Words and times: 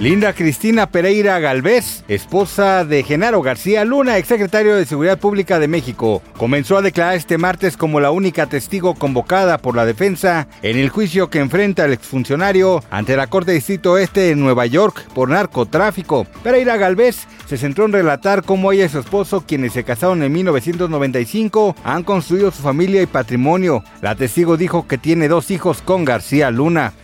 Linda 0.00 0.32
Cristina 0.32 0.86
Pereira 0.86 1.38
Galvez, 1.40 2.04
esposa 2.08 2.86
de 2.86 3.02
Genaro 3.02 3.42
García 3.42 3.84
Luna, 3.84 4.16
exsecretario 4.16 4.74
de 4.74 4.86
Seguridad 4.86 5.18
Pública 5.18 5.58
de 5.58 5.68
México, 5.68 6.22
comenzó 6.38 6.78
a 6.78 6.82
declarar 6.82 7.16
este 7.16 7.36
martes 7.36 7.76
como 7.76 8.00
la 8.00 8.10
única 8.10 8.46
testigo 8.46 8.94
convocada 8.94 9.58
por 9.58 9.76
la 9.76 9.84
defensa 9.84 10.48
en 10.62 10.78
el 10.78 10.88
juicio 10.88 11.28
que 11.28 11.40
enfrenta 11.40 11.84
el 11.84 11.92
exfuncionario 11.92 12.82
ante 12.90 13.14
la 13.14 13.26
Corte 13.26 13.52
Distrito 13.52 13.98
Este 13.98 14.20
de 14.20 14.36
Nueva 14.36 14.64
York 14.64 15.06
por 15.12 15.28
narcotráfico. 15.28 16.26
Pereira 16.42 16.78
Galvez 16.78 17.26
se 17.46 17.58
centró 17.58 17.84
en 17.84 17.92
relatar 17.92 18.42
cómo 18.42 18.72
ella 18.72 18.86
y 18.86 18.88
su 18.88 19.00
esposo, 19.00 19.44
quienes 19.46 19.74
se 19.74 19.84
casaron 19.84 20.22
en 20.22 20.32
1995, 20.32 21.76
han 21.84 22.04
construido 22.04 22.50
su 22.50 22.62
familia 22.62 23.02
y 23.02 23.06
patrimonio. 23.06 23.84
La 24.00 24.14
testigo 24.14 24.56
dijo 24.56 24.88
que 24.88 24.96
tiene 24.96 25.28
dos 25.28 25.50
hijos 25.50 25.82
con 25.82 26.06
García 26.06 26.50
Luna. 26.50 26.94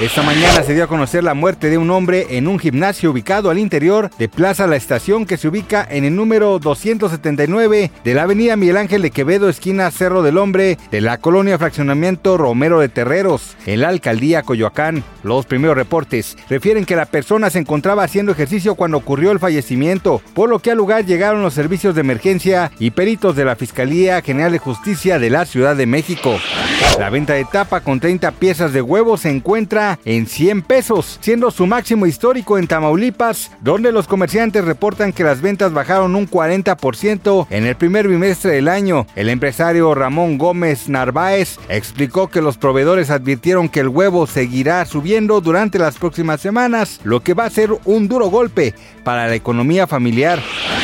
Esta 0.00 0.22
mañana 0.22 0.62
se 0.62 0.74
dio 0.74 0.84
a 0.84 0.88
conocer 0.88 1.24
la 1.24 1.32
muerte 1.32 1.70
de 1.70 1.78
un 1.78 1.90
hombre 1.90 2.26
en 2.30 2.48
un 2.48 2.58
gimnasio 2.58 3.10
ubicado 3.10 3.48
al 3.48 3.58
interior 3.58 4.10
de 4.18 4.28
Plaza 4.28 4.66
La 4.66 4.76
Estación 4.76 5.24
que 5.24 5.38
se 5.38 5.48
ubica 5.48 5.86
en 5.90 6.04
el 6.04 6.14
número 6.14 6.58
279 6.58 7.90
de 8.04 8.14
la 8.14 8.24
avenida 8.24 8.56
Miguel 8.56 8.76
Ángel 8.76 9.00
de 9.00 9.10
Quevedo, 9.10 9.48
esquina 9.48 9.90
Cerro 9.90 10.22
del 10.22 10.36
Hombre, 10.36 10.76
de 10.90 11.00
la 11.00 11.16
colonia 11.16 11.58
Fraccionamiento 11.58 12.36
Romero 12.36 12.78
de 12.78 12.90
Terreros, 12.90 13.56
en 13.64 13.80
la 13.80 13.88
alcaldía 13.88 14.42
Coyoacán. 14.42 15.02
Los 15.22 15.46
primeros 15.46 15.76
reportes 15.76 16.36
refieren 16.50 16.84
que 16.84 16.94
la 16.94 17.06
persona 17.06 17.48
se 17.48 17.58
encontraba 17.58 18.04
haciendo 18.04 18.32
ejercicio 18.32 18.74
cuando 18.74 18.98
ocurrió 18.98 19.32
el 19.32 19.38
fallecimiento, 19.38 20.20
por 20.34 20.50
lo 20.50 20.58
que 20.58 20.72
al 20.72 20.76
lugar 20.76 21.06
llegaron 21.06 21.42
los 21.42 21.54
servicios 21.54 21.94
de 21.94 22.02
emergencia 22.02 22.70
y 22.78 22.90
peritos 22.90 23.34
de 23.34 23.46
la 23.46 23.56
Fiscalía 23.56 24.20
General 24.20 24.52
de 24.52 24.58
Justicia 24.58 25.18
de 25.18 25.30
la 25.30 25.46
Ciudad 25.46 25.74
de 25.74 25.86
México. 25.86 26.36
La 26.98 27.10
venta 27.10 27.34
de 27.34 27.44
tapa 27.44 27.80
con 27.80 28.00
30 28.00 28.32
piezas 28.32 28.72
de 28.72 28.80
huevo 28.80 29.18
se 29.18 29.28
encuentra 29.28 29.98
en 30.06 30.26
100 30.26 30.62
pesos, 30.62 31.18
siendo 31.20 31.50
su 31.50 31.66
máximo 31.66 32.06
histórico 32.06 32.56
en 32.56 32.66
Tamaulipas, 32.66 33.50
donde 33.60 33.92
los 33.92 34.06
comerciantes 34.06 34.64
reportan 34.64 35.12
que 35.12 35.22
las 35.22 35.42
ventas 35.42 35.74
bajaron 35.74 36.16
un 36.16 36.26
40% 36.28 37.46
en 37.50 37.66
el 37.66 37.76
primer 37.76 38.08
bimestre 38.08 38.52
del 38.52 38.68
año. 38.68 39.06
El 39.14 39.28
empresario 39.28 39.94
Ramón 39.94 40.38
Gómez 40.38 40.88
Narváez 40.88 41.58
explicó 41.68 42.28
que 42.28 42.40
los 42.40 42.56
proveedores 42.56 43.10
advirtieron 43.10 43.68
que 43.68 43.80
el 43.80 43.88
huevo 43.88 44.26
seguirá 44.26 44.84
subiendo 44.86 45.42
durante 45.42 45.78
las 45.78 45.98
próximas 45.98 46.40
semanas, 46.40 47.00
lo 47.04 47.22
que 47.22 47.34
va 47.34 47.44
a 47.44 47.50
ser 47.50 47.70
un 47.84 48.08
duro 48.08 48.28
golpe 48.28 48.74
para 49.04 49.26
la 49.26 49.34
economía 49.34 49.86
familiar. 49.86 50.40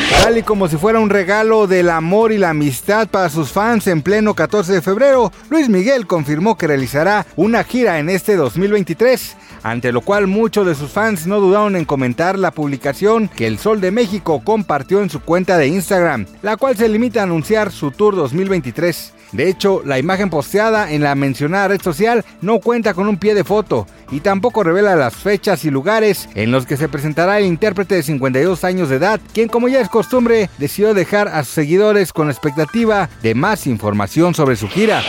Tal 0.09 0.37
y 0.37 0.43
como 0.43 0.67
si 0.67 0.77
fuera 0.77 0.99
un 0.99 1.09
regalo 1.09 1.67
del 1.67 1.89
amor 1.89 2.31
y 2.31 2.37
la 2.37 2.49
amistad 2.49 3.07
para 3.07 3.29
sus 3.29 3.51
fans 3.51 3.87
en 3.87 4.01
pleno 4.01 4.33
14 4.33 4.73
de 4.73 4.81
febrero, 4.81 5.31
Luis 5.49 5.69
Miguel 5.69 6.07
confirmó 6.07 6.57
que 6.57 6.67
realizará 6.67 7.25
una 7.35 7.63
gira 7.63 7.99
en 7.99 8.09
este 8.09 8.35
2023, 8.35 9.35
ante 9.63 9.91
lo 9.91 10.01
cual 10.01 10.27
muchos 10.27 10.65
de 10.65 10.75
sus 10.75 10.91
fans 10.91 11.27
no 11.27 11.39
dudaron 11.39 11.75
en 11.75 11.85
comentar 11.85 12.37
la 12.37 12.51
publicación 12.51 13.29
que 13.29 13.47
el 13.47 13.59
Sol 13.59 13.81
de 13.81 13.91
México 13.91 14.41
compartió 14.43 15.01
en 15.01 15.09
su 15.09 15.21
cuenta 15.21 15.57
de 15.57 15.67
Instagram, 15.67 16.25
la 16.41 16.57
cual 16.57 16.77
se 16.77 16.89
limita 16.89 17.21
a 17.21 17.23
anunciar 17.23 17.71
su 17.71 17.91
tour 17.91 18.15
2023. 18.15 19.13
De 19.33 19.49
hecho, 19.49 19.81
la 19.83 19.97
imagen 19.97 20.29
posteada 20.29 20.91
en 20.91 21.01
la 21.01 21.15
mencionada 21.15 21.69
red 21.69 21.81
social 21.81 22.23
no 22.41 22.59
cuenta 22.59 22.93
con 22.93 23.07
un 23.07 23.17
pie 23.17 23.33
de 23.33 23.43
foto 23.43 23.87
y 24.11 24.19
tampoco 24.19 24.63
revela 24.63 24.95
las 24.95 25.15
fechas 25.15 25.65
y 25.65 25.71
lugares 25.71 26.29
en 26.35 26.51
los 26.51 26.67
que 26.67 26.77
se 26.77 26.87
presentará 26.87 27.39
el 27.39 27.45
intérprete 27.45 27.95
de 27.95 28.03
52 28.03 28.63
años 28.63 28.89
de 28.89 28.97
edad, 28.97 29.19
quien 29.33 29.49
como 29.49 29.69
ya 29.69 29.81
es 29.81 29.89
costumbre 29.93 30.49
decidió 30.57 30.95
dejar 30.95 31.27
a 31.27 31.43
sus 31.43 31.53
seguidores 31.53 32.11
con 32.11 32.25
la 32.25 32.33
expectativa 32.33 33.09
de 33.21 33.35
más 33.35 33.67
información 33.67 34.33
sobre 34.33 34.55
su 34.55 34.67
gira. 34.67 35.03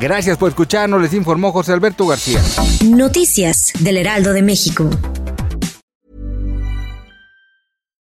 Gracias 0.00 0.36
por 0.36 0.48
escucharnos, 0.48 1.00
les 1.00 1.14
informó 1.14 1.52
José 1.52 1.72
Alberto 1.72 2.06
García. 2.08 2.40
Noticias 2.84 3.72
del 3.78 3.98
Heraldo 3.98 4.32
de 4.32 4.42
México. 4.42 4.90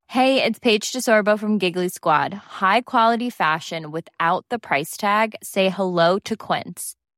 Hey, 0.08 0.40
it's 0.42 0.60
Paige 0.60 0.92
DeSorbo 0.92 1.36
from 1.36 1.58
Giggly 1.58 1.88
Squad. 1.88 2.32
High 2.60 2.82
quality 2.82 3.28
fashion 3.28 3.90
without 3.90 4.46
the 4.48 4.58
price 4.58 4.96
tag. 4.96 5.34
Say 5.42 5.68
hello 5.68 6.18
to 6.20 6.36
Quince. 6.36 6.94